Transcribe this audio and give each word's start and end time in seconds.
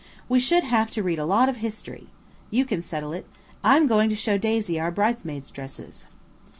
"We 0.27 0.39
should 0.39 0.63
have 0.63 0.89
to 0.97 1.03
read 1.03 1.19
a 1.19 1.27
lot 1.27 1.47
of 1.47 1.57
history. 1.57 2.07
You 2.49 2.65
can 2.65 2.81
settle 2.81 3.13
it. 3.13 3.27
I'm 3.63 3.85
going 3.85 4.09
to 4.09 4.15
show 4.15 4.35
Daisy 4.39 4.79
our 4.79 4.89
bridesmaids' 4.89 5.51
dresses." 5.51 6.07